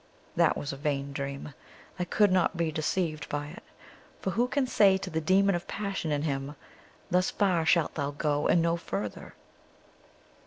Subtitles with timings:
[0.35, 1.53] that was a vain dream,
[1.99, 3.61] I could not be deceived by it;
[4.19, 6.55] for who can say to the demon of passion in him,
[7.11, 9.35] thus far shalt thou go and no further?